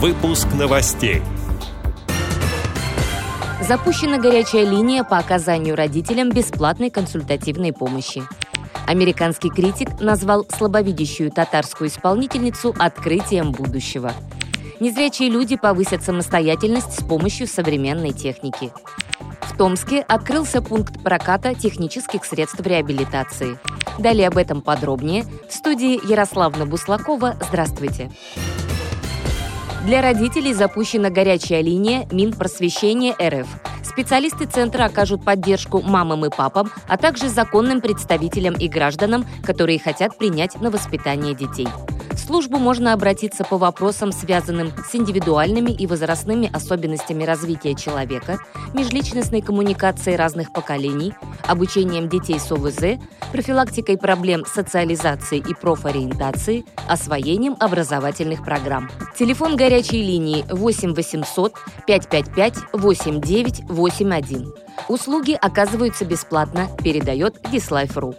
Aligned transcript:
Выпуск 0.00 0.46
новостей. 0.54 1.22
Запущена 3.66 4.18
горячая 4.18 4.64
линия 4.64 5.02
по 5.02 5.18
оказанию 5.18 5.74
родителям 5.74 6.30
бесплатной 6.30 6.88
консультативной 6.88 7.72
помощи. 7.72 8.22
Американский 8.86 9.50
критик 9.50 10.00
назвал 10.00 10.46
слабовидящую 10.56 11.32
татарскую 11.32 11.90
исполнительницу 11.90 12.76
открытием 12.78 13.50
будущего. 13.50 14.12
Незрячие 14.78 15.30
люди 15.30 15.56
повысят 15.56 16.04
самостоятельность 16.04 17.00
с 17.00 17.02
помощью 17.02 17.48
современной 17.48 18.12
техники. 18.12 18.70
В 19.40 19.56
Томске 19.56 20.02
открылся 20.02 20.62
пункт 20.62 21.02
проката 21.02 21.56
технических 21.56 22.24
средств 22.24 22.60
реабилитации. 22.60 23.58
Далее 23.98 24.28
об 24.28 24.36
этом 24.36 24.62
подробнее 24.62 25.24
в 25.48 25.52
студии 25.52 26.00
Ярославна 26.08 26.66
Буслакова. 26.66 27.36
Здравствуйте. 27.48 28.12
Для 29.86 30.02
родителей 30.02 30.54
запущена 30.54 31.08
горячая 31.08 31.62
линия 31.62 32.06
Минпросвещения 32.10 33.14
РФ. 33.22 33.46
Специалисты 33.84 34.44
центра 34.46 34.84
окажут 34.84 35.24
поддержку 35.24 35.80
мамам 35.80 36.26
и 36.26 36.30
папам, 36.30 36.70
а 36.88 36.96
также 36.96 37.28
законным 37.28 37.80
представителям 37.80 38.54
и 38.54 38.68
гражданам, 38.68 39.24
которые 39.44 39.78
хотят 39.78 40.18
принять 40.18 40.60
на 40.60 40.70
воспитание 40.70 41.34
детей. 41.34 41.68
Службу 42.28 42.58
можно 42.58 42.92
обратиться 42.92 43.42
по 43.42 43.56
вопросам, 43.56 44.12
связанным 44.12 44.70
с 44.86 44.94
индивидуальными 44.94 45.70
и 45.70 45.86
возрастными 45.86 46.50
особенностями 46.52 47.24
развития 47.24 47.74
человека, 47.74 48.38
межличностной 48.74 49.40
коммуникацией 49.40 50.18
разных 50.18 50.52
поколений, 50.52 51.14
обучением 51.46 52.10
детей 52.10 52.38
с 52.38 52.52
ОВЗ, 52.52 53.00
профилактикой 53.32 53.96
проблем 53.96 54.44
социализации 54.44 55.38
и 55.38 55.54
профориентации, 55.54 56.66
освоением 56.86 57.56
образовательных 57.60 58.44
программ. 58.44 58.90
Телефон 59.18 59.56
горячей 59.56 60.02
линии 60.02 60.44
8 60.50 60.92
800 60.92 61.54
555 61.86 62.54
8981. 62.74 64.52
Услуги 64.88 65.32
оказываются 65.32 66.04
бесплатно, 66.04 66.68
передает 66.84 67.38
Dislife.ru. 67.50 68.14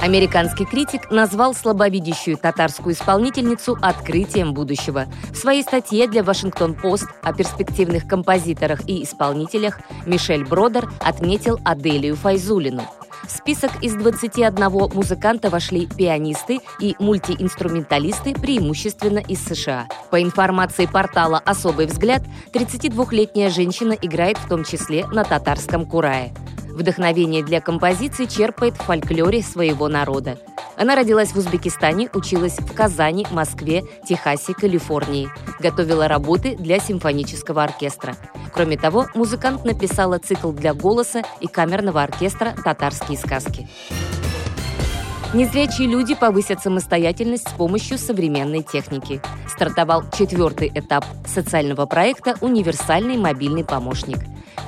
Американский 0.00 0.64
критик 0.64 1.10
назвал 1.10 1.54
слабовидящую 1.54 2.38
татарскую 2.38 2.94
исполнительницу 2.94 3.76
открытием 3.82 4.54
будущего. 4.54 5.06
В 5.30 5.36
своей 5.36 5.62
статье 5.62 6.08
для 6.08 6.22
Вашингтон-Пост 6.22 7.06
о 7.22 7.34
перспективных 7.34 8.08
композиторах 8.08 8.88
и 8.88 9.02
исполнителях 9.02 9.78
Мишель 10.06 10.46
Бродер 10.46 10.90
отметил 11.00 11.60
Аделию 11.66 12.16
Файзулину. 12.16 12.82
В 13.24 13.30
список 13.30 13.70
из 13.82 13.94
21 13.94 14.70
музыканта 14.94 15.50
вошли 15.50 15.86
пианисты 15.86 16.60
и 16.80 16.96
мультиинструменталисты 16.98 18.32
преимущественно 18.32 19.18
из 19.18 19.44
США. 19.44 19.86
По 20.10 20.22
информации 20.22 20.86
портала 20.86 21.38
«Особый 21.44 21.84
взгляд», 21.84 22.22
32-летняя 22.54 23.50
женщина 23.50 23.92
играет 23.92 24.38
в 24.38 24.48
том 24.48 24.64
числе 24.64 25.06
на 25.08 25.24
татарском 25.24 25.84
курае. 25.84 26.32
Вдохновение 26.74 27.42
для 27.42 27.60
композиции 27.60 28.26
черпает 28.26 28.74
в 28.74 28.82
фольклоре 28.82 29.42
своего 29.42 29.88
народа. 29.88 30.38
Она 30.76 30.94
родилась 30.94 31.32
в 31.32 31.36
Узбекистане, 31.36 32.08
училась 32.14 32.58
в 32.58 32.72
Казани, 32.72 33.26
Москве, 33.30 33.82
Техасе, 34.08 34.54
Калифорнии. 34.54 35.28
Готовила 35.58 36.08
работы 36.08 36.56
для 36.56 36.78
симфонического 36.78 37.62
оркестра. 37.62 38.16
Кроме 38.52 38.78
того, 38.78 39.06
музыкант 39.14 39.64
написала 39.64 40.18
цикл 40.18 40.52
для 40.52 40.72
голоса 40.72 41.22
и 41.40 41.46
камерного 41.46 42.02
оркестра 42.02 42.54
«Татарские 42.64 43.18
сказки». 43.18 43.68
Незрячие 45.32 45.86
люди 45.86 46.16
повысят 46.16 46.60
самостоятельность 46.60 47.48
с 47.48 47.52
помощью 47.52 47.98
современной 47.98 48.62
техники. 48.64 49.22
Стартовал 49.48 50.02
четвертый 50.10 50.72
этап 50.74 51.04
социального 51.24 51.86
проекта 51.86 52.34
«Универсальный 52.40 53.16
мобильный 53.16 53.64
помощник». 53.64 54.18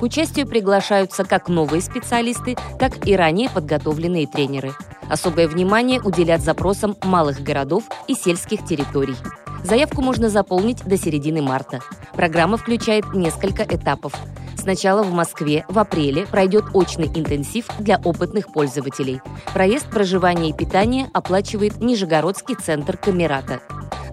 Участию 0.03 0.45
приглашаются 0.45 1.23
как 1.23 1.47
новые 1.47 1.81
специалисты, 1.81 2.57
так 2.77 3.07
и 3.07 3.15
ранее 3.15 3.49
подготовленные 3.49 4.27
тренеры. 4.27 4.73
Особое 5.09 5.47
внимание 5.47 6.01
уделят 6.01 6.41
запросам 6.41 6.97
малых 7.03 7.39
городов 7.41 7.85
и 8.09 8.13
сельских 8.13 8.65
территорий. 8.65 9.15
Заявку 9.63 10.01
можно 10.01 10.27
заполнить 10.27 10.83
до 10.83 10.97
середины 10.97 11.41
марта. 11.41 11.79
Программа 12.11 12.57
включает 12.57 13.13
несколько 13.13 13.63
этапов. 13.63 14.13
Сначала 14.57 15.03
в 15.03 15.13
Москве 15.13 15.63
в 15.69 15.79
апреле 15.79 16.25
пройдет 16.25 16.65
очный 16.73 17.07
интенсив 17.07 17.67
для 17.79 17.97
опытных 18.03 18.51
пользователей. 18.51 19.21
Проезд, 19.53 19.89
проживание 19.89 20.49
и 20.49 20.53
питание 20.53 21.09
оплачивает 21.13 21.79
Нижегородский 21.79 22.55
центр 22.55 22.97
Камерата. 22.97 23.61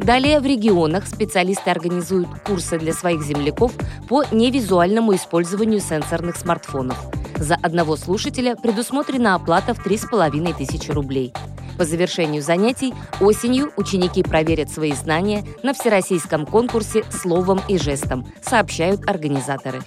Далее 0.01 0.41
в 0.41 0.47
регионах 0.47 1.07
специалисты 1.07 1.71
организуют 1.71 2.29
курсы 2.47 2.79
для 2.79 2.95
своих 2.95 3.23
земляков 3.23 3.73
по 4.09 4.25
невизуальному 4.33 5.15
использованию 5.15 5.81
сенсорных 5.81 6.37
смартфонов. 6.37 6.97
За 7.37 7.55
одного 7.57 7.97
слушателя 7.97 8.57
предусмотрена 8.57 9.35
оплата 9.35 9.75
в 9.75 9.87
3,5 9.87 10.57
тысячи 10.57 10.91
рублей. 10.91 11.35
По 11.77 11.85
завершению 11.85 12.43
занятий 12.43 12.95
осенью 13.21 13.73
ученики 13.77 14.23
проверят 14.23 14.71
свои 14.71 14.93
знания 14.93 15.45
на 15.63 15.75
всероссийском 15.75 16.47
конкурсе 16.47 17.05
«Словом 17.11 17.61
и 17.69 17.77
жестом», 17.77 18.27
сообщают 18.43 19.09
организаторы. 19.09 19.83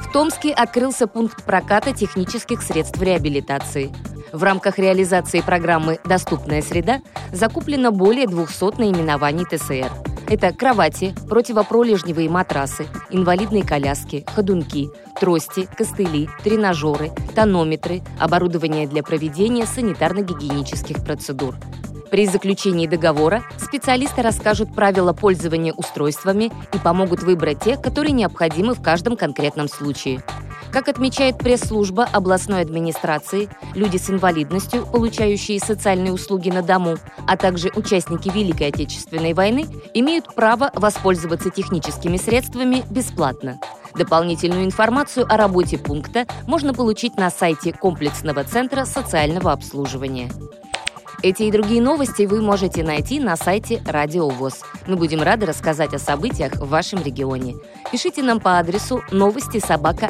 В 0.00 0.12
Томске 0.12 0.52
открылся 0.52 1.06
пункт 1.06 1.44
проката 1.44 1.92
технических 1.92 2.62
средств 2.62 3.00
реабилитации– 3.00 3.92
в 4.32 4.42
рамках 4.42 4.78
реализации 4.78 5.40
программы 5.40 5.98
«Доступная 6.04 6.62
среда» 6.62 7.00
закуплено 7.32 7.92
более 7.92 8.26
200 8.26 8.80
наименований 8.80 9.44
ТСР. 9.44 9.90
Это 10.28 10.52
кровати, 10.52 11.14
противопролежневые 11.28 12.28
матрасы, 12.28 12.86
инвалидные 13.10 13.64
коляски, 13.64 14.24
ходунки, 14.34 14.88
трости, 15.20 15.68
костыли, 15.76 16.28
тренажеры, 16.42 17.10
тонометры, 17.34 18.02
оборудование 18.18 18.86
для 18.86 19.02
проведения 19.02 19.64
санитарно-гигиенических 19.64 21.04
процедур. 21.04 21.56
При 22.10 22.26
заключении 22.26 22.86
договора 22.86 23.42
специалисты 23.58 24.22
расскажут 24.22 24.74
правила 24.74 25.12
пользования 25.12 25.72
устройствами 25.72 26.52
и 26.74 26.78
помогут 26.78 27.22
выбрать 27.22 27.60
те, 27.60 27.76
которые 27.76 28.12
необходимы 28.12 28.74
в 28.74 28.82
каждом 28.82 29.16
конкретном 29.16 29.68
случае. 29.68 30.22
Как 30.72 30.88
отмечает 30.88 31.36
пресс-служба 31.36 32.08
областной 32.10 32.62
администрации, 32.62 33.50
люди 33.74 33.98
с 33.98 34.08
инвалидностью, 34.08 34.86
получающие 34.86 35.60
социальные 35.60 36.14
услуги 36.14 36.48
на 36.48 36.62
дому, 36.62 36.96
а 37.28 37.36
также 37.36 37.70
участники 37.76 38.30
Великой 38.30 38.68
Отечественной 38.68 39.34
войны, 39.34 39.66
имеют 39.92 40.34
право 40.34 40.70
воспользоваться 40.74 41.50
техническими 41.50 42.16
средствами 42.16 42.84
бесплатно. 42.88 43.60
Дополнительную 43.94 44.64
информацию 44.64 45.26
о 45.28 45.36
работе 45.36 45.76
пункта 45.76 46.26
можно 46.46 46.72
получить 46.72 47.18
на 47.18 47.30
сайте 47.30 47.74
комплексного 47.74 48.42
центра 48.42 48.86
социального 48.86 49.52
обслуживания. 49.52 50.30
Эти 51.22 51.44
и 51.44 51.52
другие 51.52 51.82
новости 51.82 52.22
вы 52.22 52.40
можете 52.40 52.82
найти 52.82 53.20
на 53.20 53.36
сайте 53.36 53.80
Радио 53.86 54.28
ВОЗ. 54.28 54.62
Мы 54.88 54.96
будем 54.96 55.22
рады 55.22 55.46
рассказать 55.46 55.94
о 55.94 55.98
событиях 55.98 56.54
в 56.54 56.68
вашем 56.68 57.00
регионе. 57.02 57.56
Пишите 57.92 58.22
нам 58.22 58.40
по 58.40 58.58
адресу 58.58 59.02
новости 59.10 59.60
собака 59.60 60.08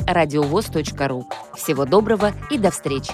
ру. 1.09 1.27
Всего 1.57 1.85
доброго 1.85 2.31
и 2.49 2.57
до 2.57 2.71
встречи! 2.71 3.13